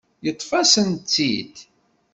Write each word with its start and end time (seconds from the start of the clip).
Yeṭṭef-asen-tt-id. 0.25 1.55